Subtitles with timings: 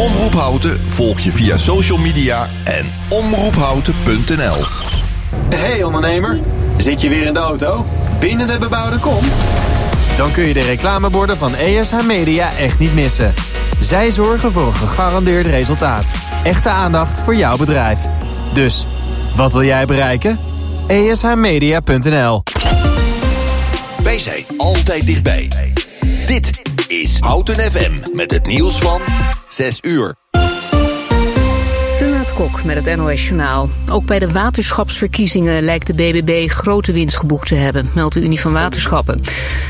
[0.00, 4.64] Omroep Houten volg je via social media en omroephouten.nl.
[5.54, 6.40] Hey ondernemer,
[6.76, 7.86] zit je weer in de auto?
[8.20, 9.24] Binnen de bebouwde kom?
[10.16, 13.34] Dan kun je de reclameborden van ESH Media echt niet missen.
[13.80, 16.12] Zij zorgen voor een gegarandeerd resultaat.
[16.44, 17.98] Echte aandacht voor jouw bedrijf.
[18.52, 18.86] Dus,
[19.34, 20.40] wat wil jij bereiken?
[20.86, 22.42] ESHmedia.nl
[24.02, 25.48] Wij zijn altijd dichtbij.
[26.26, 29.00] Dit is Houten FM met het nieuws van
[29.48, 30.29] 6 uur.
[32.40, 33.70] Met het NOS Journaal.
[33.90, 38.40] Ook bij de waterschapsverkiezingen lijkt de BBB grote winst geboekt te hebben, meldt de Unie
[38.40, 39.20] van Waterschappen.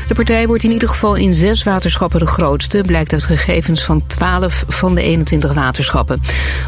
[0.07, 4.07] De partij wordt in ieder geval in zes waterschappen de grootste, blijkt uit gegevens van
[4.07, 6.21] 12 van de 21 waterschappen.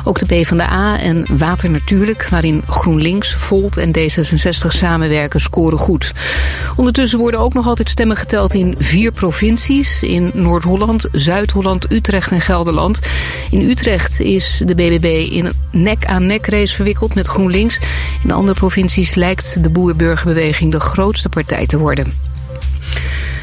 [0.04, 6.12] Ook de PvdA en Water Natuurlijk, waarin GroenLinks, Volt en D66 samenwerken, scoren goed.
[6.76, 12.42] Ondertussen worden ook nog altijd stemmen geteld in vier provincies, in Noord-Holland, Zuid-Holland, Utrecht en
[12.42, 13.00] Gelderland.
[13.52, 17.80] In Utrecht is de BBB in een nek-aan-nek race verwikkeld met GroenLinks.
[18.22, 22.14] In de andere provincies lijkt de boerburgerbeweging de grootste partij te worden.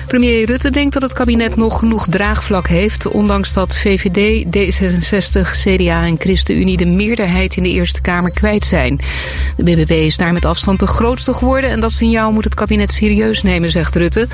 [0.07, 3.09] Premier Rutte denkt dat het kabinet nog genoeg draagvlak heeft...
[3.09, 9.01] ondanks dat VVD, D66, CDA en ChristenUnie de meerderheid in de Eerste Kamer kwijt zijn.
[9.57, 11.71] De BBB is daar met afstand de grootste geworden...
[11.71, 14.29] en dat signaal moet het kabinet serieus nemen, zegt Rutte.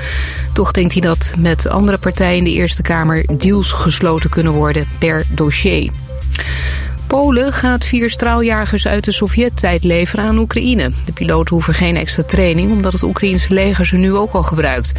[0.53, 3.25] Toch denkt hij dat met andere partijen in de Eerste Kamer...
[3.37, 5.91] deals gesloten kunnen worden per dossier.
[7.07, 10.91] Polen gaat vier straaljagers uit de Sovjet-tijd leveren aan Oekraïne.
[11.05, 14.91] De piloten hoeven geen extra training, omdat het Oekraïense leger ze nu ook al gebruikt.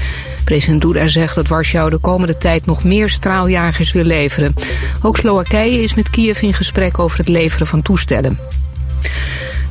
[0.45, 4.55] President Duda zegt dat Warschau de komende tijd nog meer straaljagers wil leveren.
[5.03, 8.39] Ook Slowakije is met Kiev in gesprek over het leveren van toestellen.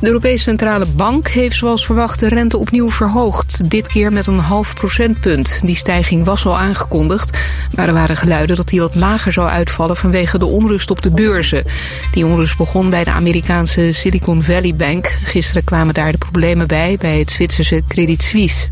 [0.00, 3.70] De Europese Centrale Bank heeft zoals verwacht de rente opnieuw verhoogd.
[3.70, 5.60] Dit keer met een half procentpunt.
[5.64, 7.38] Die stijging was al aangekondigd.
[7.74, 11.10] Maar er waren geluiden dat die wat lager zou uitvallen vanwege de onrust op de
[11.10, 11.64] beurzen.
[12.12, 15.18] Die onrust begon bij de Amerikaanse Silicon Valley Bank.
[15.22, 18.68] Gisteren kwamen daar de problemen bij bij het Zwitserse Credit Suisse.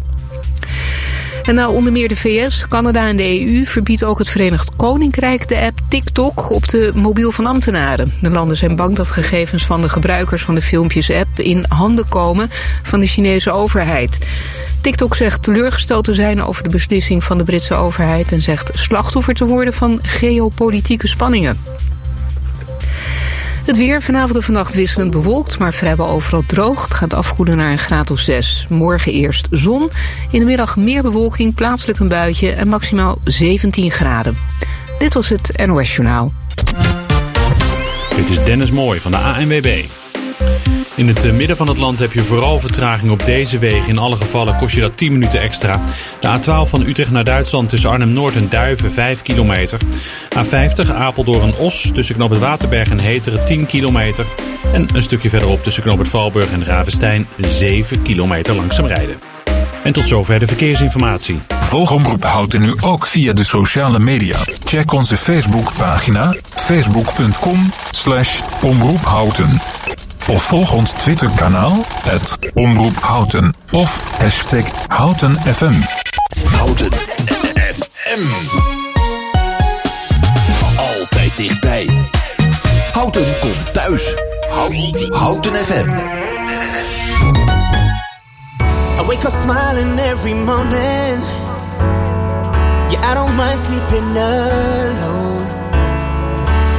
[1.47, 5.49] En nou onder meer de VS, Canada en de EU verbiedt ook het Verenigd Koninkrijk
[5.49, 8.13] de app TikTok op de mobiel van ambtenaren.
[8.21, 12.49] De landen zijn bang dat gegevens van de gebruikers van de filmpjes-app in handen komen
[12.83, 14.19] van de Chinese overheid.
[14.81, 19.35] TikTok zegt teleurgesteld te zijn over de beslissing van de Britse overheid en zegt slachtoffer
[19.35, 21.59] te worden van geopolitieke spanningen.
[23.67, 26.85] Het weer vanavond en vannacht wisselend bewolkt, maar vrijwel overal droog.
[26.85, 28.67] Het gaat afkoelen naar een graad of 6.
[28.69, 29.91] Morgen eerst zon.
[30.31, 34.37] In de middag meer bewolking, plaatselijk een buitje en maximaal 17 graden.
[34.99, 36.33] Dit was het NOS Journaal.
[38.17, 39.85] Dit is Dennis Mooij van de ANWB.
[40.97, 43.89] In het midden van het land heb je vooral vertraging op deze wegen.
[43.89, 45.83] In alle gevallen kost je dat 10 minuten extra.
[46.21, 49.81] De A12 van Utrecht naar Duitsland tussen Arnhem-Noord en Duiven 5 kilometer.
[50.37, 54.27] A50 Apeldoorn-Os tussen Knoop het Waterberg en Heteren 10 kilometer.
[54.73, 59.17] En een stukje verderop tussen Knoop het Valburg en Ravenstein 7 kilometer langzaam rijden.
[59.83, 61.41] En tot zover de verkeersinformatie.
[61.49, 64.39] Volg Omroep Houten nu ook via de sociale media.
[64.65, 69.61] Check onze Facebookpagina facebook.com slash omroephouten.
[70.29, 73.55] Of volg ons Twitterkanaal, het Omroep Houten.
[73.71, 75.75] Of hashtag HoutenFM.
[76.51, 76.93] Houten
[77.73, 78.23] FM.
[80.77, 82.09] Altijd dichtbij.
[82.93, 84.15] Houten komt thuis.
[84.51, 85.89] Houten, Houten FM.
[88.99, 91.23] I wake up smiling every morning.
[92.89, 95.45] Yeah, I don't mind sleeping alone.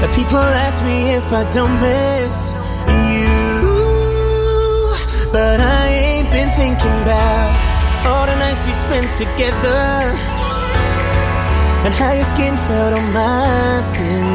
[0.02, 2.67] The people ask me if I don't miss
[5.38, 7.50] but I ain't been thinking about
[8.10, 9.86] all the nights we spent together.
[11.86, 14.26] And how your skin felt on my skin.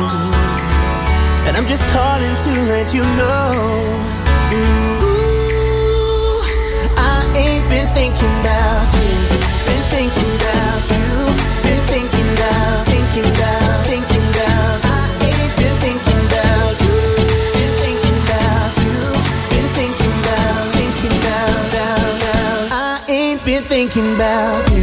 [1.47, 3.51] And I'm just calling to let you know.
[4.55, 5.19] Ooh,
[7.11, 9.13] I ain't been thinking about you.
[9.67, 11.09] Been thinking about you.
[11.67, 13.72] Been thinking about, thinking about,
[23.89, 24.82] thinking about you.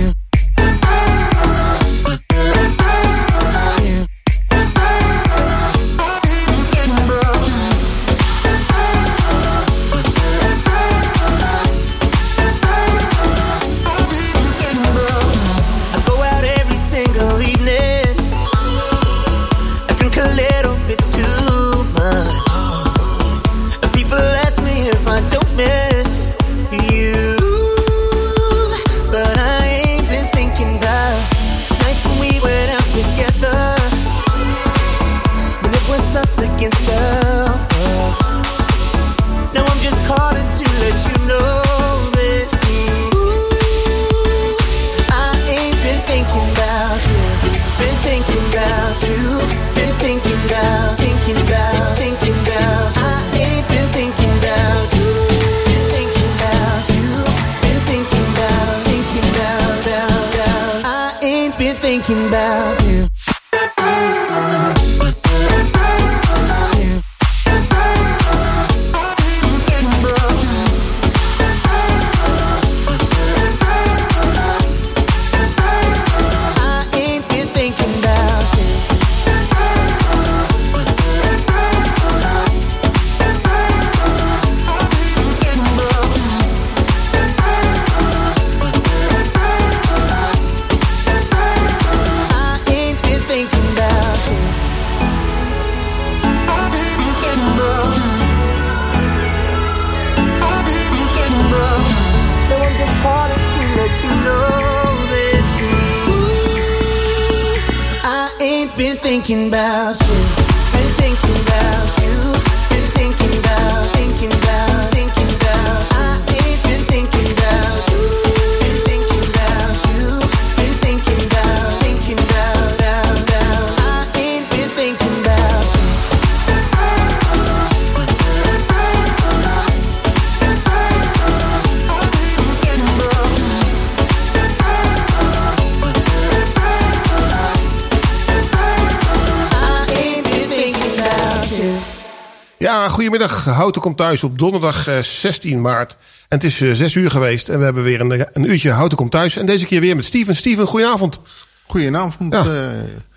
[143.28, 143.56] Goedemiddag.
[143.56, 145.92] Houten komt thuis op donderdag eh, 16 maart.
[146.28, 148.98] En het is eh, 6 uur geweest en we hebben weer een, een uurtje Houten
[148.98, 149.36] komt thuis.
[149.38, 150.36] En deze keer weer met Steven.
[150.36, 151.20] Steven, goedenavond.
[151.68, 152.34] Goedenavond.
[152.34, 152.40] Ja.
[152.46, 152.70] eh,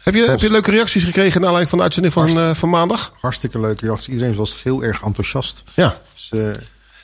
[0.03, 2.69] Heb je, heb je leuke reacties gekregen naar aanleiding van de uitzending van, eh, van
[2.71, 3.13] maandag?
[3.21, 3.81] hartstikke leuk.
[3.81, 4.13] reactie.
[4.13, 5.63] Iedereen was heel erg enthousiast.
[5.75, 5.97] Ja.
[6.15, 6.49] Dus, eh,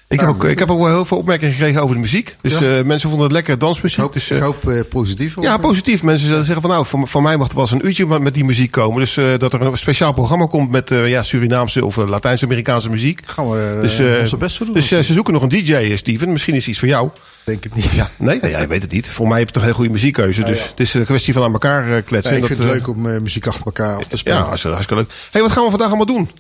[0.09, 2.37] Ik, heb ook, ik heb ook wel heel veel opmerkingen gekregen over de muziek.
[2.41, 2.79] Dus Ja.
[2.79, 3.99] eh, mensen vonden het lekkere ik dansmuziek.
[4.01, 5.35] hoop, dus, ik eh, hoop eh, positief.
[5.41, 6.03] ja, positief.
[6.03, 8.45] Mensen zeggen van nou, voor, voor mij mag er wel eens een uurtje met die
[8.45, 8.99] muziek komen.
[8.99, 12.91] Dus eh, dat er een speciaal programma komt met eh, ja, Surinaamse of eh, Latijns-Amerikaanse
[12.91, 13.21] muziek.
[13.27, 14.75] Gaan we Dus, eh, eh, onze best voor doen.
[14.75, 16.33] dus eh, ze zoeken nog een DJ, eh, Steven.
[16.33, 17.09] Misschien is iets voor jou.
[17.45, 17.91] denk het niet.
[17.93, 19.09] Ja, nee, jij weet het niet.
[19.11, 20.45] Voor mij heb je toch een heel goede muziekkeuze.
[20.45, 22.37] Dus het is een kwestie van aan elkaar eh, kletsen.
[22.37, 24.39] Ik En vind dat, het eh, leuk om eh, muziek achter elkaar af te spelen.
[24.39, 25.13] Ja, hartstikke, hartstikke leuk.
[25.31, 26.31] hey, wat gaan we vandaag allemaal doen?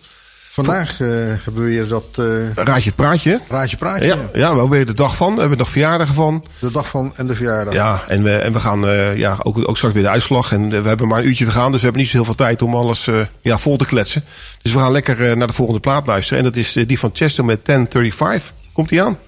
[0.65, 2.25] Vandaag eh, hebben we weer dat eh,
[2.55, 3.41] Raadje het praatje.
[3.49, 4.07] raadje praatje.
[4.07, 5.35] Ja, ja, wel weer de dag van.
[5.35, 6.45] We hebben nog verjaardagen van.
[6.59, 7.75] De dag van en de verjaardag.
[7.75, 10.53] Ja, en we, en we gaan eh, ja, ook, ook straks weer de uitslag.
[10.53, 11.71] En we hebben maar een uurtje te gaan.
[11.71, 14.25] Dus we hebben niet zo heel veel tijd om alles eh, ja, vol te kletsen.
[14.63, 16.39] Dus we gaan lekker eh, naar de volgende plaat luisteren.
[16.39, 18.53] En dat is die van Chester met 1035.
[18.73, 19.19] Komt die aan?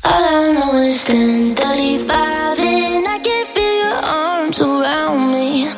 [0.00, 5.68] All I know is 1035 and I can feel your arms around me.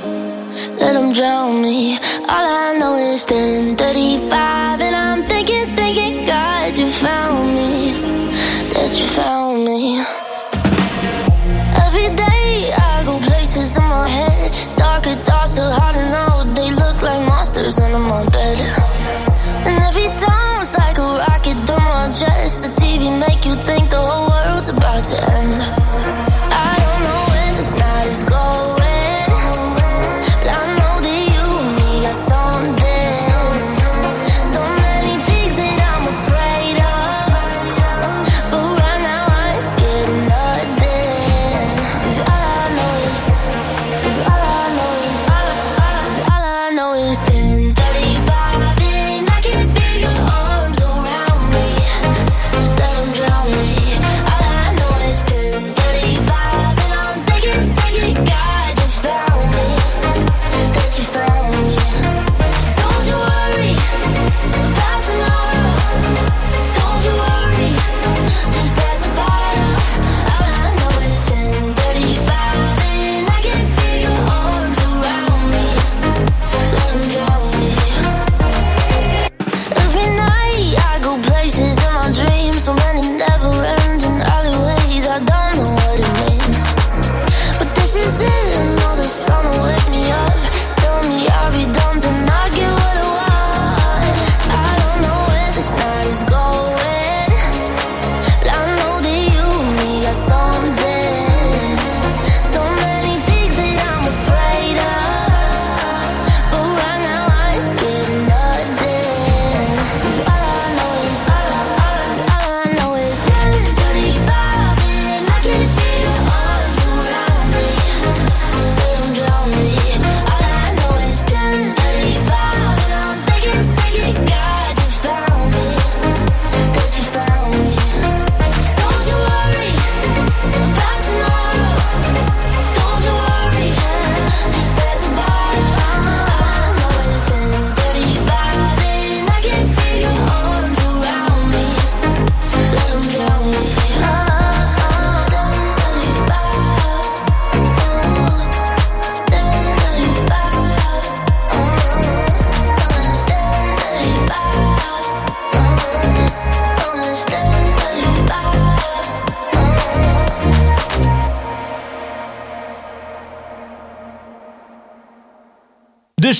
[0.78, 1.98] Let them drown me.
[2.26, 3.73] All I know is 1035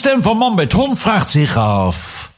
[0.05, 2.33] stem van Man met Hond vraagt zich af...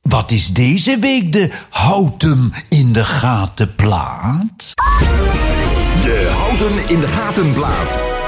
[0.00, 4.74] Wat is deze week de houten in de gaten plaat?
[6.02, 8.19] De Houten in de Gaten plaat.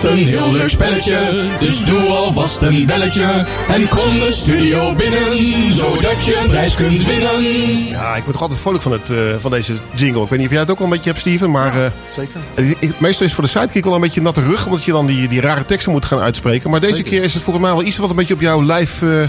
[0.00, 3.46] Vast een heel leuk spelletje, dus doe alvast een belletje.
[3.68, 7.42] En kom de studio binnen, zodat je een prijs kunt winnen.
[7.88, 10.22] Ja, ik word toch altijd vrolijk van, het, eh, van deze jingle.
[10.22, 11.50] Ik weet niet of jij het ook al een beetje hebt, Steven.
[11.50, 12.40] Maar eh, zeker.
[12.80, 14.66] het meestal is voor de sidekick wel een beetje natte rug.
[14.66, 16.70] Omdat je dan die, die rare teksten moet gaan uitspreken.
[16.70, 17.10] Maar deze Zeker.
[17.10, 19.28] keer is het volgens mij wel iets wat een beetje op jouw lijf eh eh,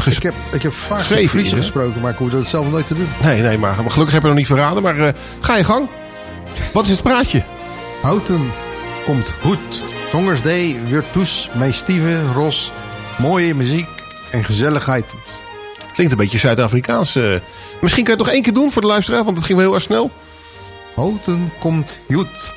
[0.00, 2.94] ges- Ik heb, ik heb vaak Fries gesproken, maar ik hoef dat zelf nooit te
[2.94, 3.08] doen.
[3.22, 4.82] Nee, nee, maar gelukkig heb je nog niet verraden.
[4.82, 5.88] Maar eh, ga je gang.
[6.72, 7.42] Wat is het praatje?
[8.02, 8.50] Houten
[9.06, 9.84] komt goed.
[10.12, 12.72] Dongersday, Virtus, mij Steven, Ros.
[13.18, 13.88] Mooie muziek
[14.30, 15.14] en gezelligheid.
[15.92, 17.16] Klinkt een beetje Zuid-Afrikaans.
[17.16, 17.22] eh.
[17.80, 19.66] Misschien kan je het nog één keer doen voor de luisteraar, want het ging wel
[19.66, 20.10] heel erg snel.
[20.94, 22.54] Houten komt goed.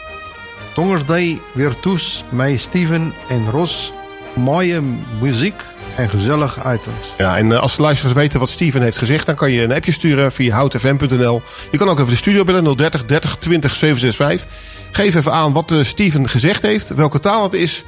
[0.75, 3.93] Dongersday, Virtus, mij Steven en Ros.
[4.35, 4.81] Mooie
[5.21, 5.55] muziek
[5.99, 7.13] en gezellig items.
[7.17, 9.73] Ja, en eh, als de luisteraars weten wat Steven heeft gezegd, dan kan je een
[9.73, 11.41] appje sturen via houtfm.nl.
[11.71, 14.51] Je kan ook even de studio bellen 030 30 20 765.
[14.91, 17.83] Geef even aan wat eh, Steven gezegd heeft, welke taal het is.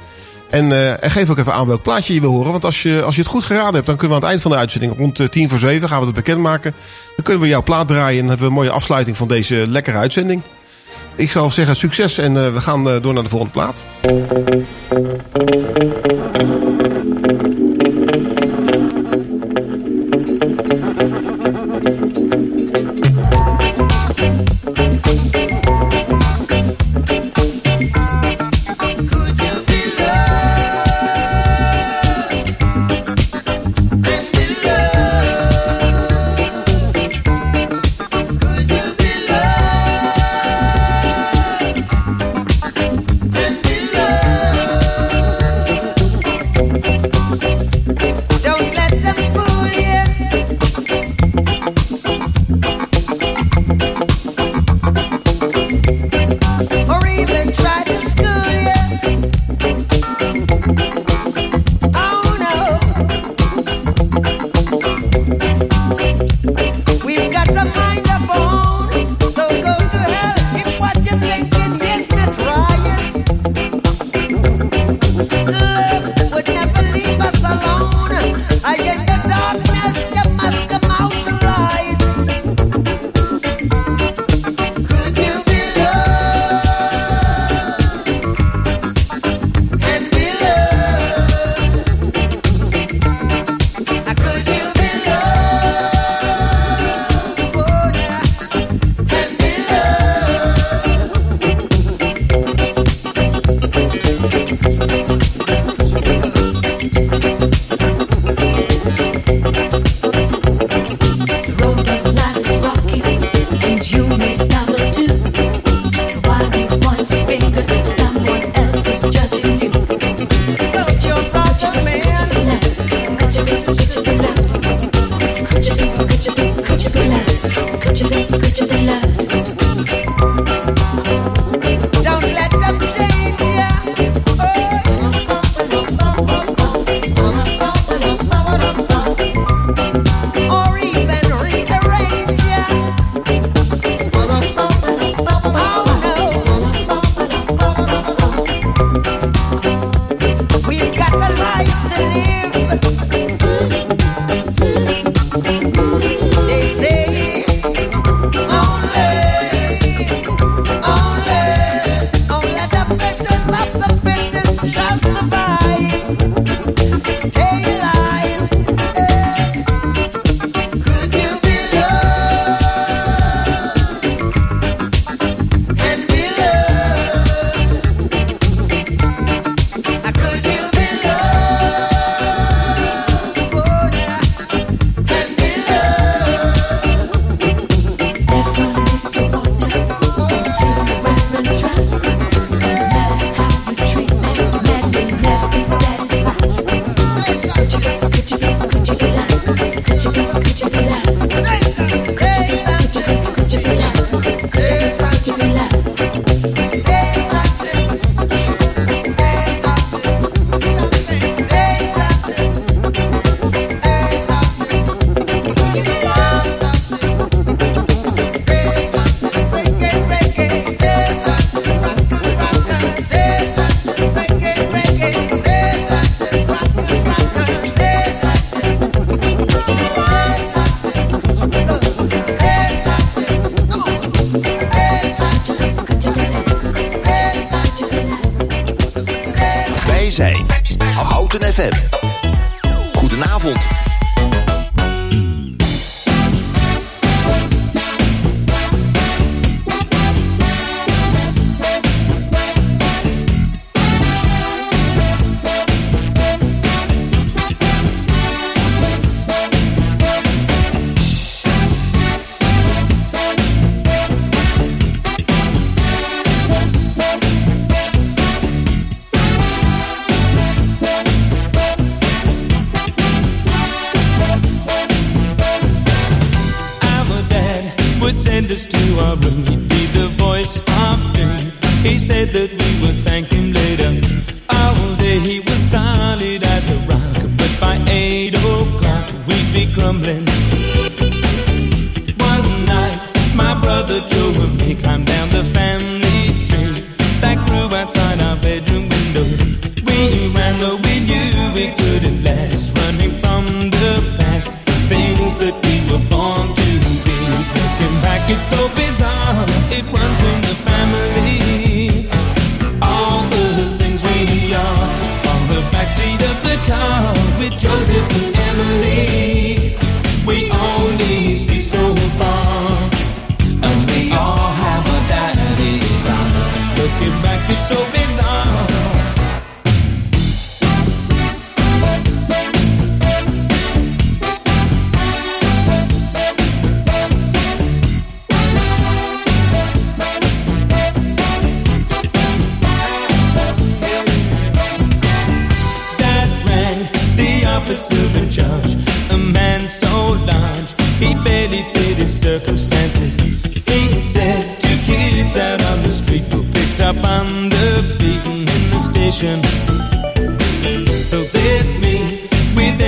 [0.50, 2.50] En, eh, en geef ook even aan welk plaatje je wil horen.
[2.50, 4.42] Want als je, als je het goed geraden hebt, dan kunnen we aan het eind
[4.42, 6.74] van de uitzending, rond eh, tien voor zeven, gaan we het bekendmaken.
[7.16, 9.96] Dan kunnen we jouw plaat draaien en hebben we een mooie afsluiting van deze lekkere
[9.96, 10.42] uitzending.
[11.16, 13.82] Ik zal zeggen succes en we gaan door naar de volgende plaat.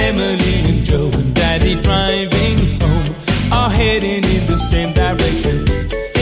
[0.04, 3.08] Emily and Joe and Daddy driving home
[3.50, 5.64] are heading in the same direction.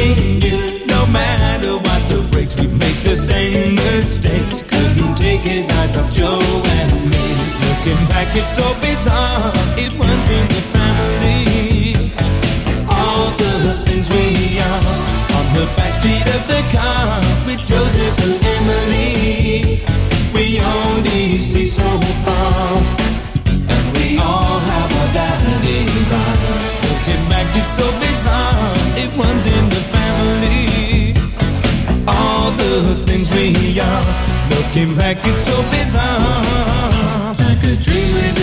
[0.06, 4.62] In you, no matter what the brakes, we make the same mistakes.
[4.62, 6.38] Couldn't take his eyes off Joe
[6.78, 7.24] and me.
[7.66, 9.50] Looking back, it's so bizarre.
[9.74, 11.42] It runs in the family.
[12.86, 14.82] All the things we are
[15.38, 19.01] on the backseat of the car with Joseph and Emily.
[32.72, 34.04] good things we are.
[34.50, 37.34] Looking back, it's so bizarre.
[37.44, 38.41] Like a dream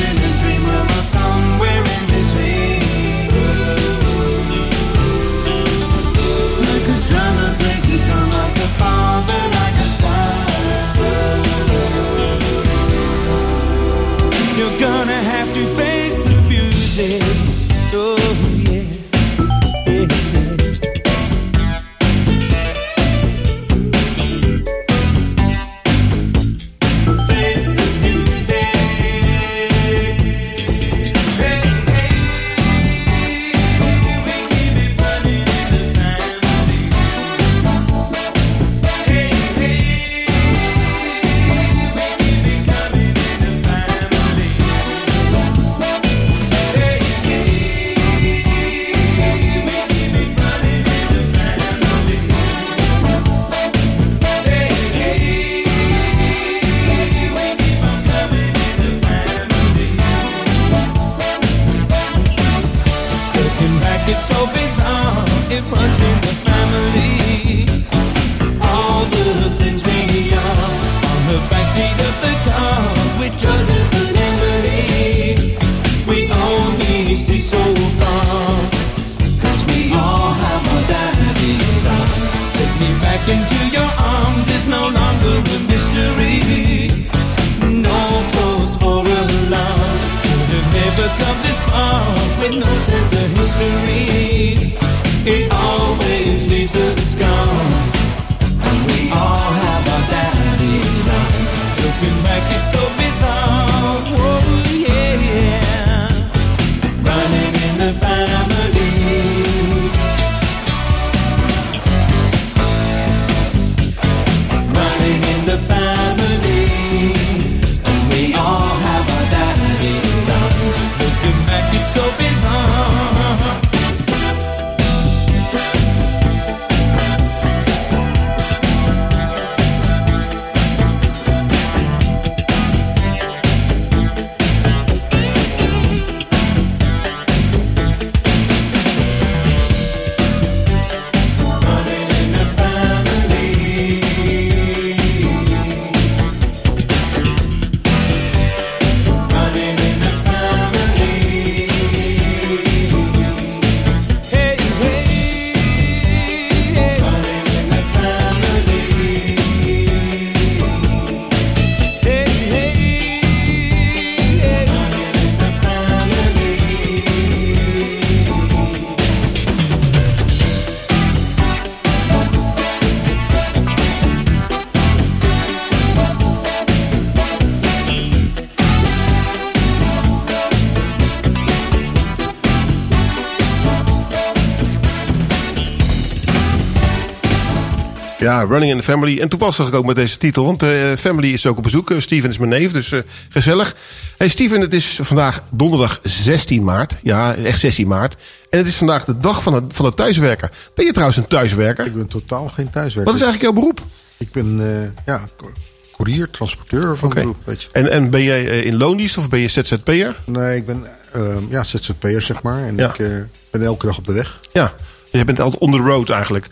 [188.19, 189.19] Ja, Running in the Family.
[189.19, 191.91] En toepasselijk ook met deze titel, want eh Family is ook op bezoek.
[191.91, 193.75] Eh, Steven is mijn neef, dus eh, gezellig.
[194.17, 196.95] Hey Steven, het is vandaag donderdag 16 maart.
[197.03, 198.15] Ja, echt 16 maart.
[198.49, 200.49] En het is vandaag de dag van de, van de thuiswerker.
[200.75, 201.85] Ben je trouwens een thuiswerker?
[201.85, 203.13] Ik ben totaal geen thuiswerker.
[203.13, 203.79] Wat is eigenlijk jouw beroep?
[204.17, 205.51] Ik ben eh, ja, co-
[205.91, 207.37] courier, transporteur van beroep.
[207.43, 207.67] Weet je.
[207.71, 210.19] En, en ben jij in loondienst of ben je ZZP'er?
[210.25, 212.63] Nee, ik ben eh, ja, ZZP'er, zeg maar.
[212.63, 212.89] En Ja.
[212.97, 214.39] ik ben elke dag op de weg.
[214.53, 214.73] Ja,
[215.11, 216.47] je bent altijd on the road eigenlijk.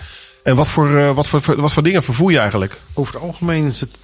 [0.47, 2.79] En wat voor, eh, wat voor, wat voor dingen vervoer je eigenlijk?
[2.93, 3.97] Over het algemeen is het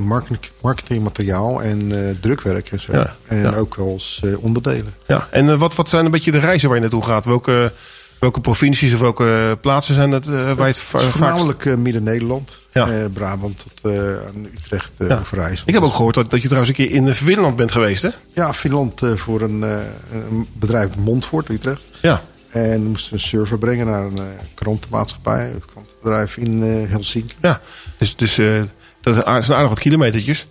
[0.00, 2.92] marketing, marketingmateriaal en eh, drukwerk en zo.
[2.92, 3.54] Ja, en ja.
[3.54, 4.94] ook als onderdelen.
[5.06, 7.24] Ja, en wat, wat zijn een beetje de reizen waar je naartoe gaat?
[7.24, 7.72] Welke,
[8.18, 11.16] welke provincies of welke plaatsen zijn het eh, waar je het va- vaakst...
[11.16, 12.58] Voornamelijk Midden-Nederland.
[12.72, 13.08] Ja.
[13.12, 13.92] Brabant tot
[14.34, 15.18] aan Utrecht, uh, Ja.
[15.18, 15.68] Overijssel.
[15.68, 18.08] Ik heb ook gehoord dat, dat je trouwens een keer in Finland bent geweest, hè?
[18.32, 19.62] Ja, Finland voor een,
[20.12, 21.82] een bedrijf Montfort, Utrecht.
[22.02, 22.22] Ja.
[22.50, 27.34] En moesten we een server brengen naar een eh, krantenmaatschappij, een krantenbedrijf in eh, Helsinki.
[27.40, 27.60] Ja,
[27.98, 28.62] dus, dus eh,
[29.00, 30.46] dat zijn aardig wat kilometertjes.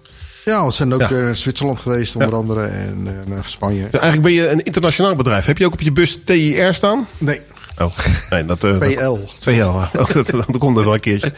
[0.46, 1.10] Ja, we zijn ook Ja.
[1.10, 3.82] weer naar Zwitserland geweest, onder andere, en naar Spanje.
[3.90, 5.46] Dus eigenlijk ben je een internationaal bedrijf.
[5.46, 7.08] Heb je ook op je bus TIR staan?
[7.18, 7.42] Nee.
[7.78, 7.98] Oh,
[8.30, 8.60] nee, dat...
[8.60, 9.18] PL.
[9.44, 11.34] PL, oh, dat, dat komt er wel een keertje.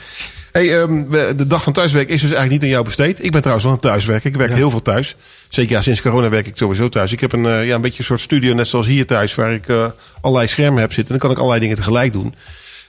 [0.51, 3.23] Hey, ehm, de dag van thuiswerk is dus eigenlijk niet aan jou besteed.
[3.23, 4.29] Ik ben trouwens wel een thuiswerker.
[4.29, 5.15] Ik werk heel veel thuis.
[5.49, 7.11] Zeker ja, sinds corona werk ik sowieso thuis.
[7.11, 9.53] Ik heb een, eh, ja, een beetje een soort studio, net zoals hier thuis, waar
[9.53, 9.89] ik eh,
[10.21, 11.13] allerlei schermen heb zitten.
[11.13, 12.35] En dan kan ik allerlei dingen tegelijk doen.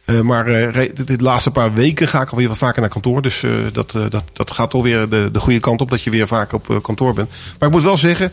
[0.05, 0.72] Eh, maar
[1.05, 3.22] dit laatste paar weken ga ik alweer wat vaker naar kantoor.
[3.22, 6.53] Dus dat, dat, dat gaat alweer de, de goede kant op, dat je weer vaak
[6.53, 7.31] op kantoor bent.
[7.59, 8.33] Maar ik moet wel zeggen,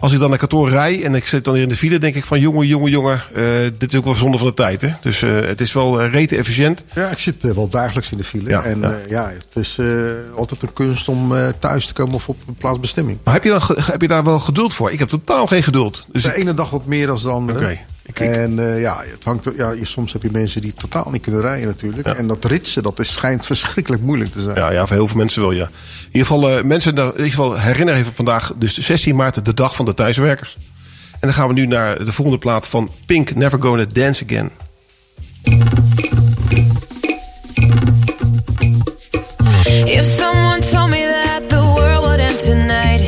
[0.00, 2.14] als ik dan naar kantoor rij en ik zit dan weer in de file, denk
[2.14, 3.44] ik van jongen, jongen, jongen, eh,
[3.78, 4.80] dit is ook wel zonde van de tijd.
[4.80, 4.90] Hè?
[5.00, 6.82] Dus eh, het is wel eh, rete efficiënt.
[6.94, 8.48] Ja, ik zit wel dagelijks in de file.
[8.48, 8.98] Ja, en ja.
[9.08, 9.28] ja.
[9.28, 9.78] het is
[10.36, 13.18] altijd een kunst om thuis te komen of op een plaatsbestemming.
[13.24, 14.92] Maar heb je, dan, heb je daar wel geduld voor?
[14.92, 16.06] Ik heb totaal geen geduld.
[16.12, 17.78] Dus de ik- ene dag wat meer dan de andere.
[18.14, 21.66] En eh, ja, het hangt, ja, soms heb je mensen die totaal niet kunnen rijden
[21.66, 22.06] natuurlijk.
[22.06, 22.14] Ja.
[22.14, 24.56] En dat ritsen, dat is, schijnt verschrikkelijk moeilijk te zijn.
[24.56, 25.64] Ja, ja, voor heel veel mensen wel, ja.
[25.64, 29.54] In ieder geval, eh, mensen in ieder geval herinneren even vandaag, dus 16 maart, de
[29.54, 30.56] dag van de thuiswerkers.
[31.12, 34.50] En dan gaan we nu naar de volgende plaat van Pink, Never Gonna Dance Again.
[39.86, 43.00] If someone told me that the world would end tonight,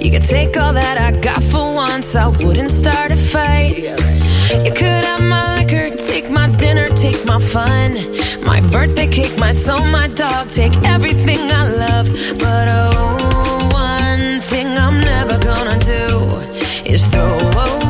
[0.00, 4.01] you could take all that I got for once, I wouldn't start a fight.
[7.02, 7.94] Take my fun,
[8.44, 12.06] my birthday cake, my soul, my dog, take everything I love.
[12.38, 16.06] But oh, one thing I'm never gonna do
[16.88, 17.81] is throw away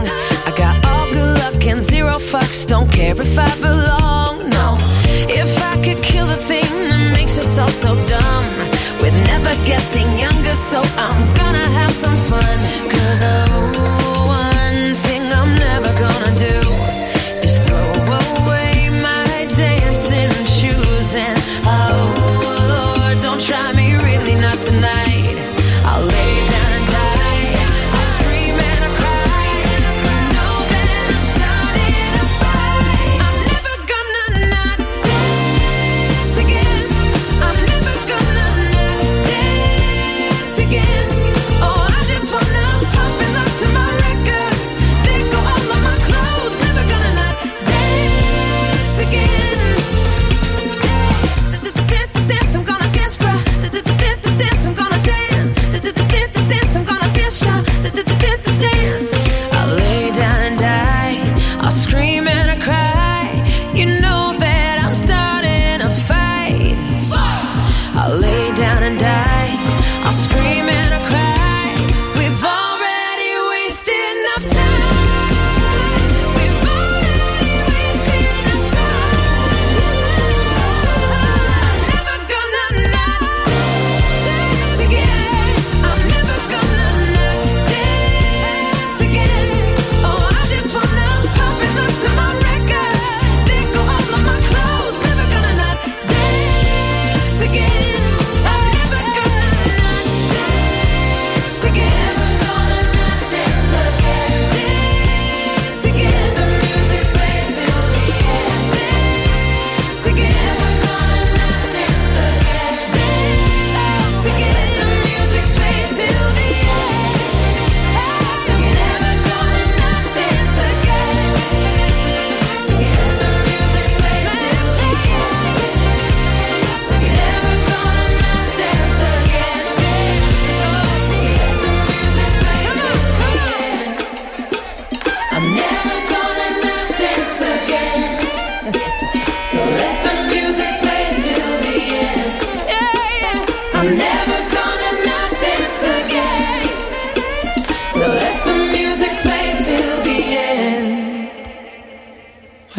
[0.00, 0.16] Houston.
[0.46, 2.66] I got all good luck and zero fucks.
[2.66, 4.48] Don't care if I belong.
[4.50, 4.76] No,
[5.28, 8.46] if I could kill the thing that makes us all so dumb.
[9.00, 12.81] We're never getting younger, so I'm gonna have some fun.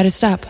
[0.04, 0.46] Why'd it stop?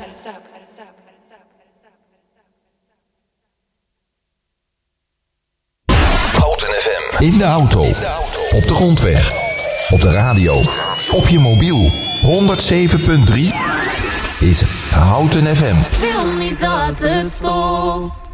[6.38, 7.24] Houten FM.
[7.24, 7.84] In de auto.
[8.52, 9.32] Op de grondweg.
[9.90, 10.62] Op de radio.
[11.12, 11.92] Op je mobiel.
[12.22, 13.34] 107.3
[14.40, 14.62] is
[14.92, 15.76] Houten FM.
[16.00, 18.33] Wil niet dat het stopt.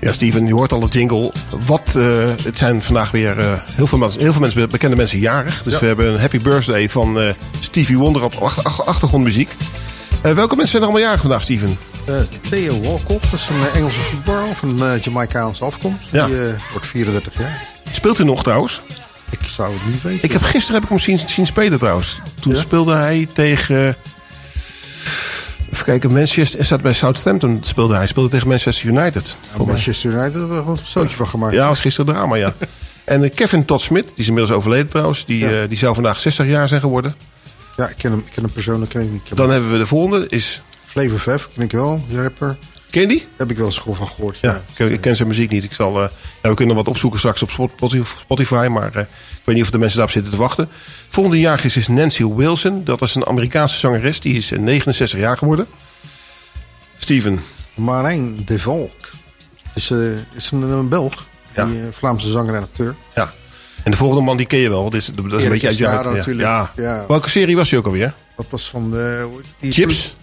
[0.00, 1.32] Ja, Steven, je hoort al de jingle.
[1.66, 2.04] Wat, eh,
[2.42, 5.62] het zijn vandaag weer eh, heel, veel mensen, heel veel mensen, bekende mensen jarig.
[5.62, 5.78] Dus Ja.
[5.80, 7.28] we hebben een happy birthday van eh,
[7.60, 9.50] Stevie Wonder op ach- ach- achtergrondmuziek.
[10.22, 11.78] Eh, welke mensen zijn er allemaal jarig vandaag, Steven?
[12.04, 12.14] Eh,
[12.50, 16.08] Theo Walcott, dat is een Engelse voetballer van uh, Jamaicaanse afkomst.
[16.12, 16.26] Ja.
[16.26, 17.66] Die eh, wordt 34 jaar.
[17.92, 18.80] Speelt hij nog trouwens?
[19.30, 20.24] Ik zou het niet weten.
[20.24, 22.20] Ik heb, gisteren heb ik hem zien, zien spelen trouwens.
[22.40, 22.58] Toen Ja?
[22.60, 23.96] speelde hij tegen...
[25.72, 26.56] Even kijken, Manchester...
[26.56, 28.06] Hij staat bij Southampton speelde hij.
[28.06, 29.36] Speelde tegen Manchester United.
[29.58, 31.54] Ja, Manchester United hebben we gewoon een zootje van gemaakt.
[31.54, 32.54] Ja, was gisteren drama, ja.
[33.04, 35.24] en eh, Kevin Todd Smith, die is inmiddels overleden trouwens.
[35.24, 35.62] Die, Ja.
[35.62, 37.14] eh, die zou vandaag 60 jaar zijn geworden.
[37.76, 39.22] Ja, ik ken hem, ik ken hem persoonlijk ken ik niet.
[39.28, 40.60] Dan hem- hebben we de volgende, is...
[40.84, 42.56] Flavor Flav, ken ik wel, rapper.
[42.90, 43.26] Ken je die?
[43.36, 44.38] Heb ik wel eens gewoon van gehoord.
[44.40, 45.64] Ja, ik, ik ken zijn muziek niet.
[45.64, 46.08] Ik zal, eh,
[46.42, 49.70] ja, we kunnen wat opzoeken straks op Spot- Spotify, maar eh, ik weet niet of
[49.70, 50.68] de mensen daarop zitten te wachten.
[51.08, 52.84] Volgende jaar is, is Nancy Wilson.
[52.84, 54.20] Dat is een Amerikaanse zangeres.
[54.20, 55.66] Die is eh, 69 jaar geworden.
[56.98, 57.40] Steven.
[57.74, 59.10] Marijn de Valk.
[59.62, 59.98] Het is, eh,
[60.34, 61.26] is een, een Belg.
[61.54, 61.64] Ja.
[61.64, 62.94] Die eh, Vlaamse zanger en acteur.
[63.14, 63.32] Ja.
[63.82, 64.84] En de volgende man die ken je wel.
[64.84, 65.76] Dat is, dat is een beetje uit
[66.24, 66.34] je.
[66.36, 66.70] Ja.
[66.76, 67.04] Ja.
[67.08, 68.12] Welke serie was hij ook alweer?
[68.36, 69.28] Dat was van de...
[69.60, 70.16] die- Chips?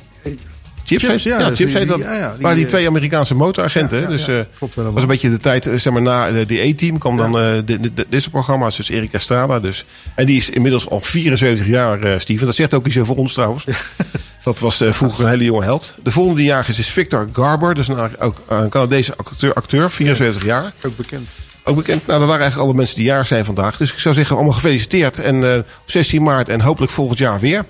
[0.85, 1.97] Chips, Chips, heet- ja, ja, dus Chips die- heet dat.
[1.97, 4.09] die- ja, ja, die, waren die eh, twee Amerikaanse motoragenten.
[4.09, 7.17] dus eh, klopt was een beetje de tijd, eh, zeg maar, na die A-team kwam
[7.17, 8.75] dan de, de, de- deze programma's.
[8.77, 9.59] Dus Erik Estrada.
[9.59, 9.85] Dus.
[10.15, 12.45] En die is inmiddels al 74 jaar, eh, Steven.
[12.45, 13.63] Dat zegt ook iets over ons trouwens.
[14.43, 15.93] Dat was vroeger een hele jonge held.
[16.03, 17.75] De volgende jager is, Victor Garber.
[17.75, 20.73] Dat is een, ook een Canadese acteur, acteur 74 jaar.
[20.85, 21.27] Ook bekend.
[21.63, 22.07] Ook bekend.
[22.07, 23.77] Nou, dat waren eigenlijk alle mensen die jaar zijn vandaag.
[23.77, 25.19] Dus ik zou zeggen, allemaal gefeliciteerd.
[25.19, 27.65] En eh, op 16 maart en hopelijk volgend jaar weer.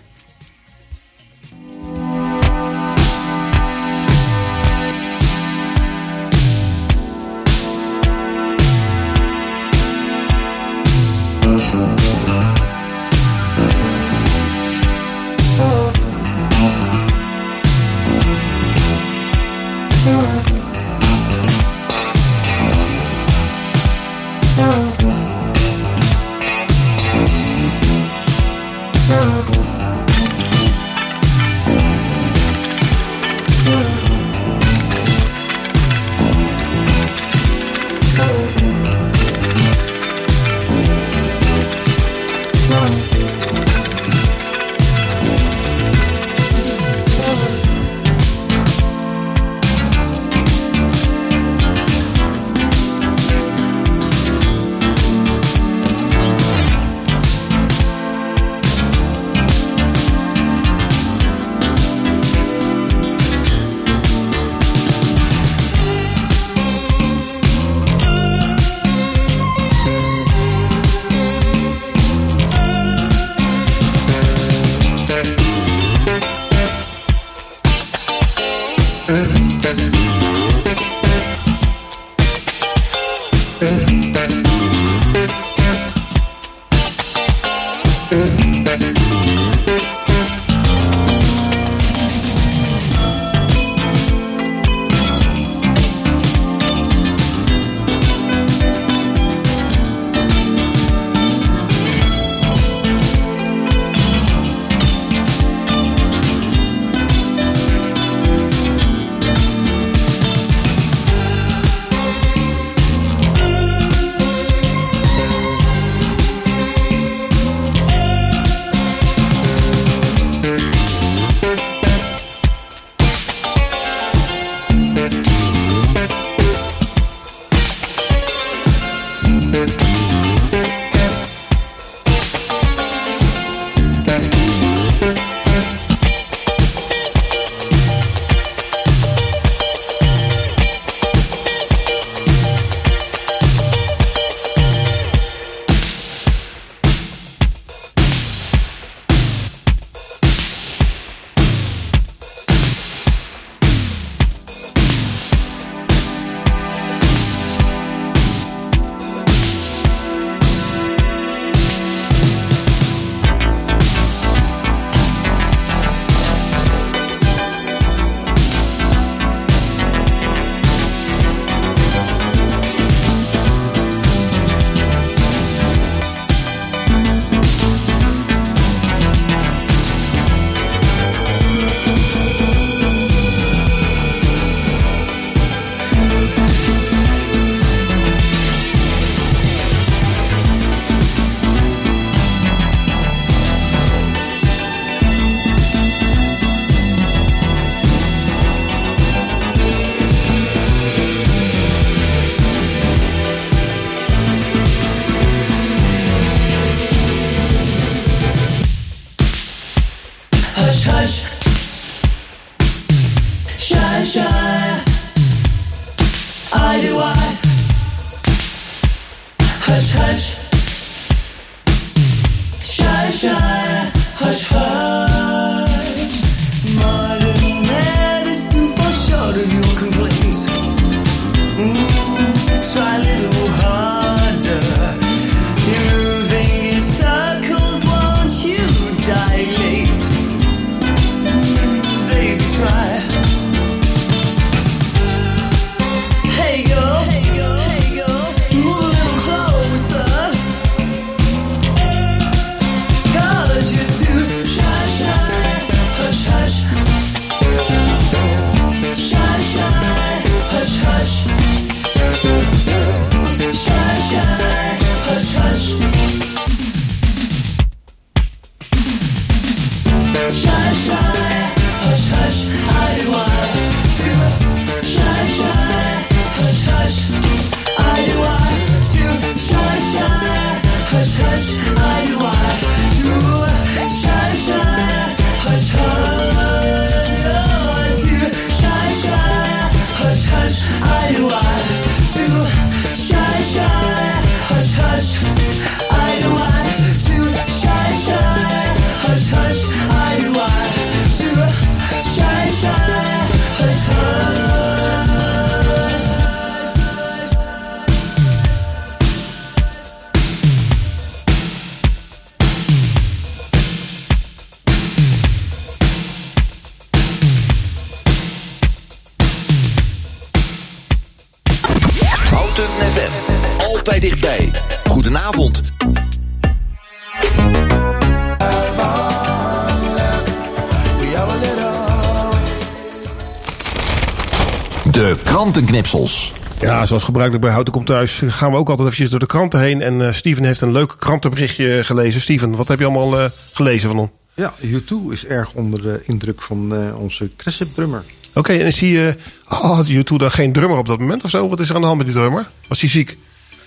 [335.52, 336.34] Krantenknipsels.
[336.60, 339.60] Ja, zoals gebruikelijk bij Houten Komt Thuis gaan we ook altijd eventjes door de kranten
[339.60, 339.82] heen.
[339.82, 342.22] En eh, Steven heeft een leuk krantenberichtje gelezen.
[342.22, 344.10] Steven, wat heb je allemaal eh, gelezen van hem?
[344.34, 348.04] Ja, U2 is erg onder de indruk van eh, onze Cressip drummer.
[348.34, 349.08] Oké, en is hij...
[349.08, 349.14] eh
[349.46, 351.50] oh, had U2 daar geen drummer op dat moment of zo?
[351.50, 352.50] Wat is er aan de hand met die drummer?
[352.68, 353.18] Was hij ziek?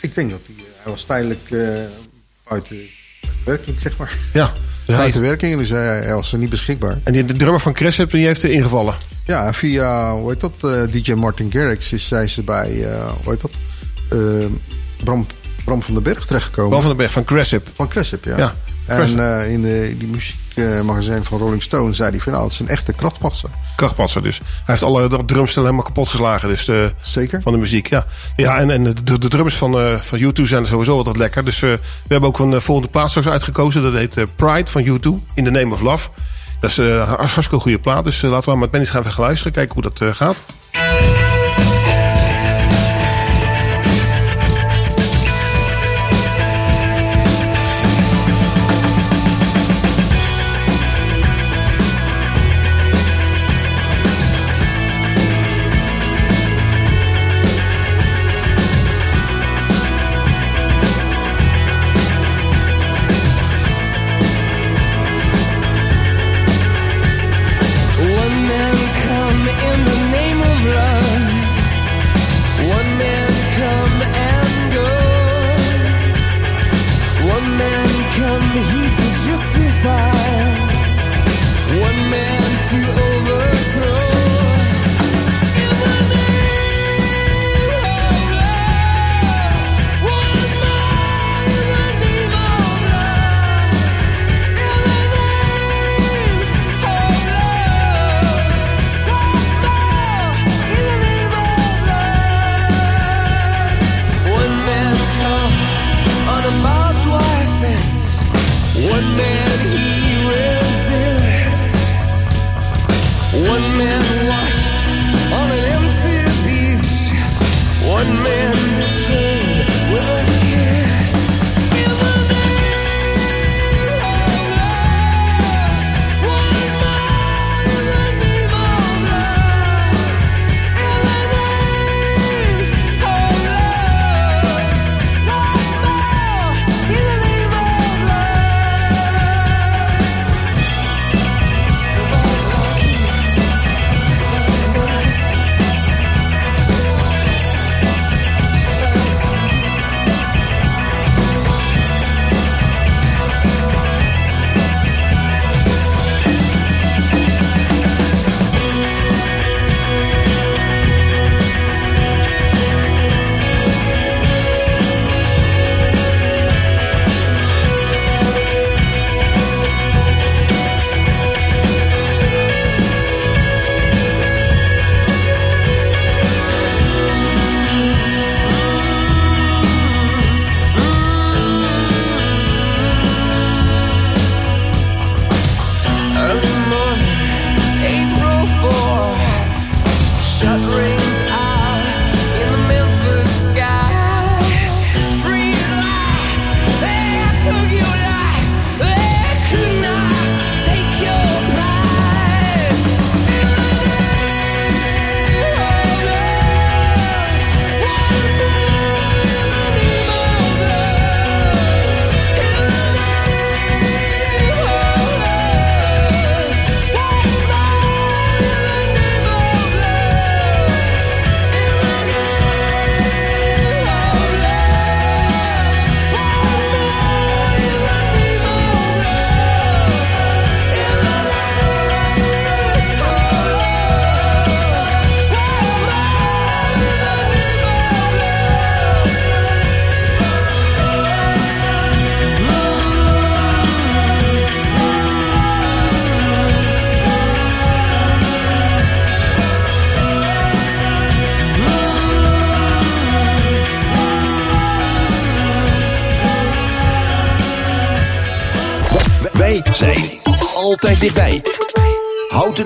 [0.01, 1.61] Ik denk dat hij, hij was tijdelijk eh
[2.49, 2.77] buiten
[3.45, 4.13] werking, zeg maar.
[4.33, 4.47] Ja.
[4.55, 6.99] Dus hij- Buiten werking, dus hij, hij was er niet beschikbaar.
[7.05, 8.95] En die, de drummer van Cressip, die heeft er ingevallen.
[9.27, 13.11] Ja, en via, hoe heet dat, eh, DJ Martin Garrix is zij ze bij, eh,
[13.23, 13.51] hoe heet dat,
[14.09, 14.19] Eh,
[15.05, 15.27] Bram,
[15.65, 16.69] Bram van den Berg terechtgekomen.
[16.71, 17.69] Bram van den Berg van Cressip.
[17.75, 18.37] Van Cressip, ja.
[18.37, 18.55] Ja,
[18.89, 22.61] en eh, in de, die muziekmagazijn van Rolling Stone zei hij van, nou, het is
[22.61, 23.49] een echte krachtpasser.
[23.77, 24.39] Krachtpatser dus.
[24.39, 26.49] Hij heeft alle drumstellen helemaal kapot geslagen.
[26.49, 27.43] Dus, eh, Zeker.
[27.43, 28.07] Van de muziek, ja.
[28.37, 31.45] Ja, en, en de, de drums van, eh van U2 zijn sowieso altijd lekker.
[31.45, 31.79] Dus we
[32.09, 33.83] hebben ook een volgende plaat straks uitgekozen.
[33.83, 36.09] Dat heet Pride van U2, In the Name of Love.
[36.61, 38.05] Dat is een hartstikke goede plaat.
[38.05, 39.53] Dus laten we met Benny gaan even luisteren.
[39.53, 40.43] Kijken hoe dat gaat.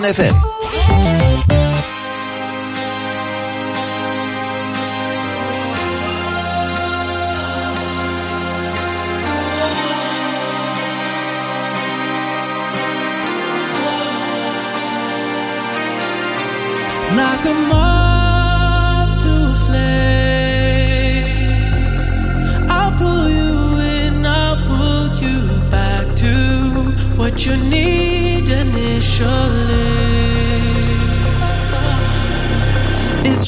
[0.05, 0.42] FM.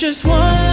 [0.05, 0.64] Just one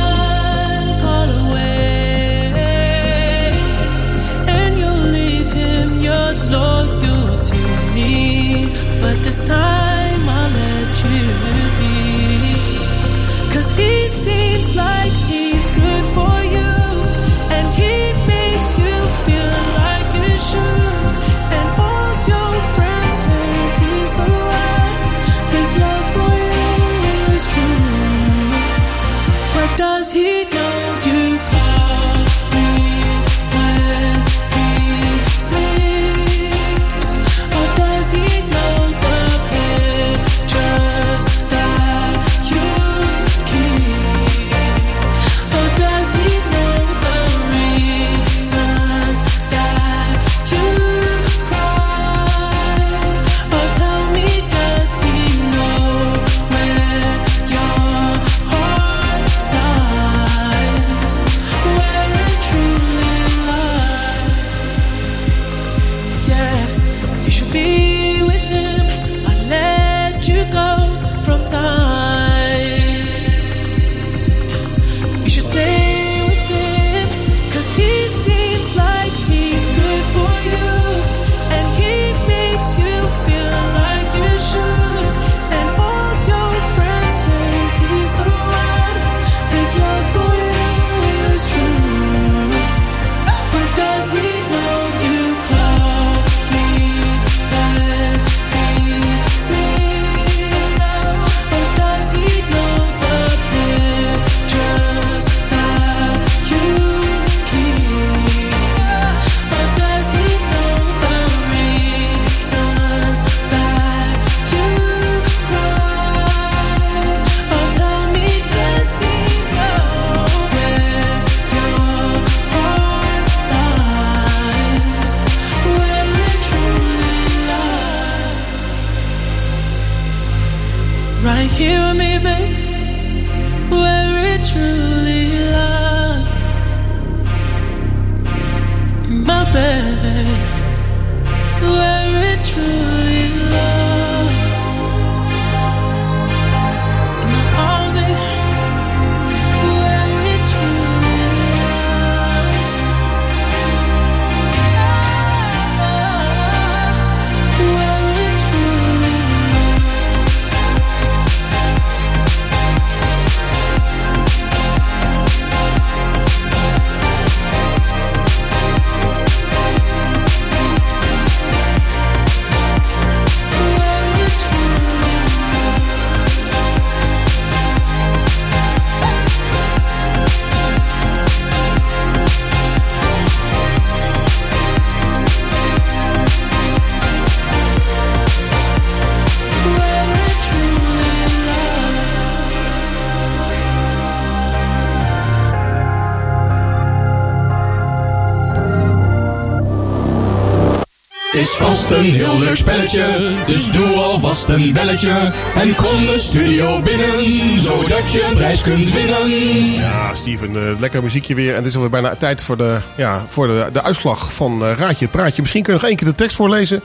[203.47, 205.33] dus doe alvast een belletje.
[205.55, 209.29] En kom de studio binnen, zodat je een prijs kunt winnen.
[209.71, 211.49] Ja, Steven, eh, lekker muziekje weer.
[211.49, 214.77] En het is alweer bijna tijd voor de, ja, voor de, de uitslag van eh,
[214.77, 215.41] Raadje het Praatje.
[215.41, 216.81] Misschien kun je nog één keer de tekst voorlezen.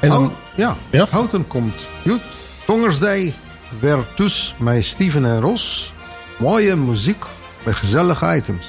[0.00, 0.76] En dan, Oh, ja.
[0.90, 1.06] Ja?
[1.10, 2.20] Houten komt goed.
[2.66, 3.34] Dongersday
[3.80, 5.92] weer dus met Steven en Ros.
[6.36, 7.24] Mooie muziek
[7.62, 8.66] met gezellige items.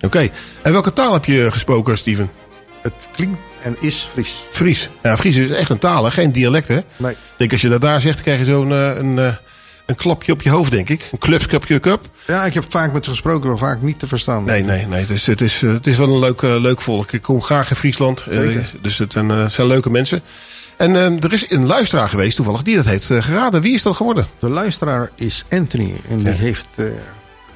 [0.00, 0.28] Oké,
[0.62, 2.30] en welke taal heb je gesproken, Steven?
[2.84, 4.34] Het klinkt en is Fries.
[4.50, 4.88] Fries.
[5.02, 6.10] Ja, Fries is echt een taal, hè?
[6.10, 6.78] geen dialect, hè?
[6.96, 7.12] Nee.
[7.12, 9.34] Ik denk, als je dat daar zegt, krijg je zo'n eh, een, eh,
[9.86, 11.08] een klapje op je hoofd, denk ik.
[11.12, 12.02] Een klupskapje cup.
[12.26, 14.44] Ja, ik heb vaak met ze gesproken, maar vaak niet te verstaan.
[14.44, 15.06] Nee, nee, nee.
[15.06, 17.12] Dus het, is, eh, het is wel een leuk, leuk volk.
[17.12, 18.24] Ik kom graag in Friesland.
[18.30, 18.70] Zeker.
[18.82, 20.22] dus het zijn, zijn leuke mensen.
[20.76, 23.60] En er is een luisteraar geweest, toevallig, die dat heeft geraden.
[23.60, 24.26] Wie is dat geworden?
[24.38, 26.32] De luisteraar is Anthony en die Ja.
[26.32, 26.92] heeft het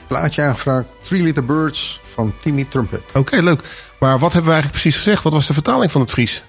[0.07, 0.87] plaatje aangevraagd.
[1.03, 3.01] Three Little Birds van Timmy Trumpet.
[3.15, 3.61] Oké, leuk.
[3.99, 5.23] Maar wat hebben we eigenlijk precies gezegd?
[5.23, 6.43] Wat was de vertaling van het Fries?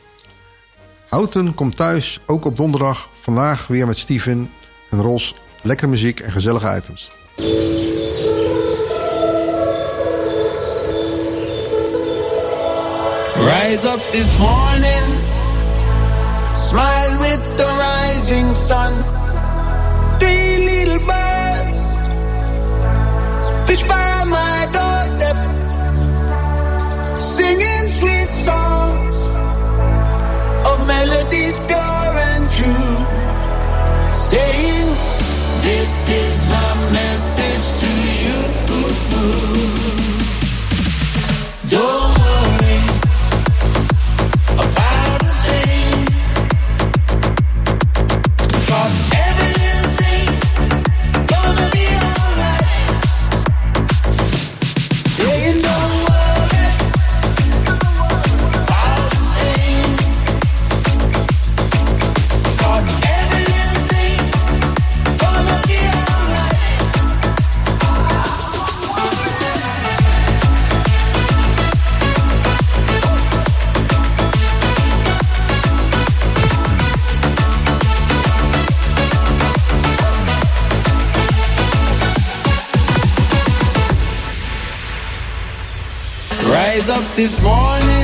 [1.10, 3.10] Houten komt thuis, ook op donderdag.
[3.20, 4.52] Vandaag weer met Steven
[4.90, 5.36] en Ros.
[5.62, 7.12] Lekkere muziek en gezellige items.
[13.36, 15.06] Rise up this morning,
[16.54, 18.94] smile with the rising sun.
[20.18, 21.60] Three little birds
[27.50, 29.18] singing sweet songs
[30.70, 32.96] of melodies pure and true,
[34.16, 34.90] saying,
[35.68, 35.94] This
[36.24, 37.90] is my message to
[38.24, 38.38] you.
[41.74, 42.09] Don't
[87.20, 87.99] this morning.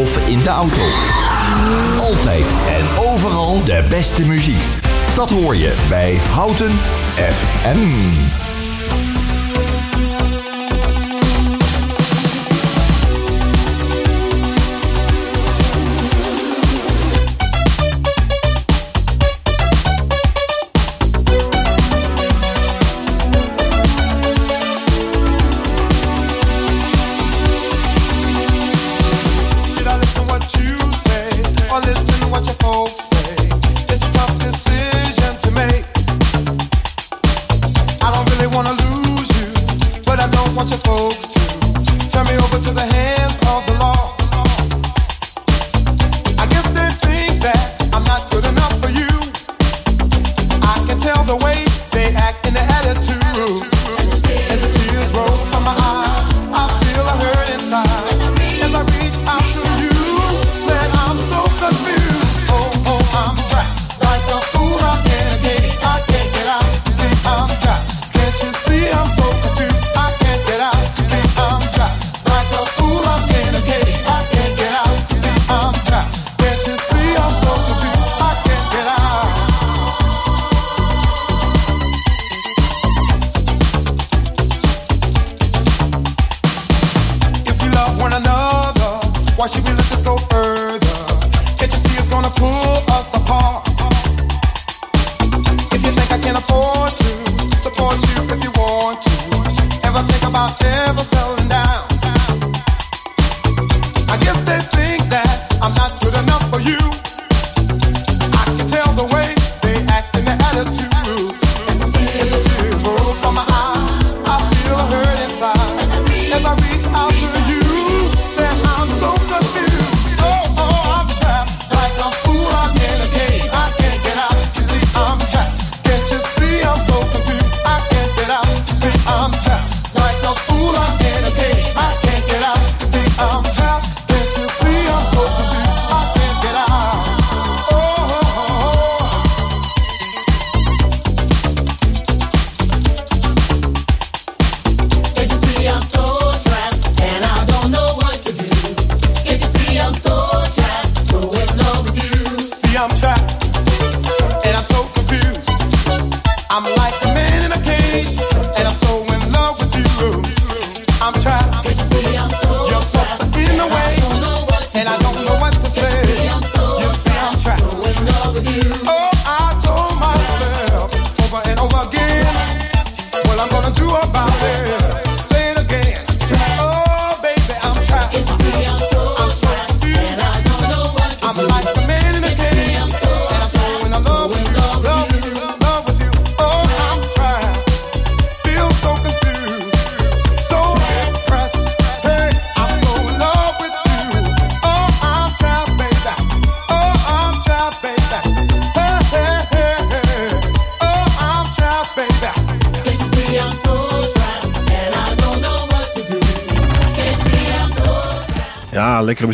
[0.00, 0.82] of in de auto.
[1.98, 4.62] Altijd en overal de beste muziek.
[5.14, 6.70] Dat hoor je bij Houten
[7.14, 8.39] FM.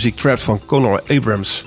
[0.07, 1.65] Music Trap van Conor Abrams.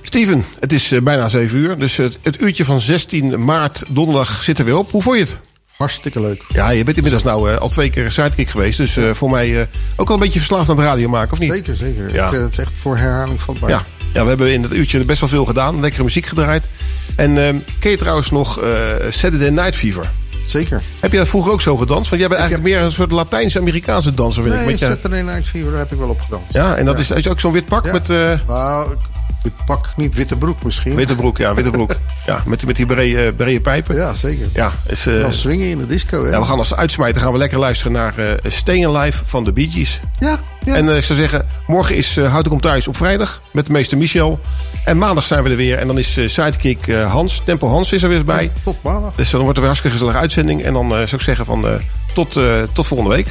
[0.00, 4.42] Steven, het is eh, bijna 7 uur, dus het, het, uurtje van 16 maart donderdag
[4.42, 4.90] zit er weer op.
[4.90, 5.36] Hoe vond je het?
[5.76, 6.42] Hartstikke leuk.
[6.48, 8.78] Ja, je bent inmiddels nou eh, al twee keer sidekick geweest.
[8.78, 11.52] Dus eh, voor mij ook al een beetje verslaafd aan het radio maken, of niet?
[11.52, 12.14] Zeker, zeker.
[12.14, 12.32] Ja.
[12.32, 13.70] Het is echt voor herhaling vatbaar.
[13.70, 13.82] Ja.
[14.12, 15.80] ja, we hebben in dat uurtje best wel veel gedaan.
[15.80, 16.64] Lekkere muziek gedraaid.
[17.16, 18.60] En ehm, ken je trouwens nog
[19.10, 20.10] Saturday Night Fever?
[20.46, 20.82] Zeker.
[21.00, 22.08] Heb je dat vroeger ook zo gedanst?
[22.10, 24.60] Want jij bent eigenlijk meer een soort Latijns-Amerikaanse danser, vind ik.
[24.60, 26.46] Nee, Met je- Saturday Night Fever daar heb ik wel op gedanst.
[26.52, 27.92] ja, en dat is, is ook zo'n wit pak Ja.
[27.92, 28.10] met...
[28.10, 28.98] eh, Nou, ik-
[29.42, 30.94] wit pak, niet witte broek misschien.
[30.94, 31.96] Witte broek, ja, witte broek.
[32.26, 33.96] Ja, met, met die brede, brede pijpen.
[33.96, 34.46] Ja, zeker.
[34.52, 36.30] Ja, is, eh, Dan swingen in de disco, hè?
[36.30, 39.52] ja, we gaan als uitsmijter gaan we lekker luisteren naar eh Staying Alive van de
[39.52, 40.00] Bee Gees.
[40.18, 40.74] Ja, ja.
[40.74, 43.72] En eh, ik zou zeggen, morgen is uh, Houten komt thuis op vrijdag met de
[43.72, 44.40] meester Michel.
[44.84, 45.78] En maandag zijn we er weer.
[45.78, 48.52] En dan is eh, sidekick eh, Hans, Tempo Hans is er weer bij.
[48.64, 49.14] Tot maandag.
[49.14, 50.62] Dus dan wordt er weer een hartstikke gezellige uitzending.
[50.62, 51.72] En dan eh, zou ik zeggen van eh,
[52.14, 53.26] tot, eh, tot volgende week.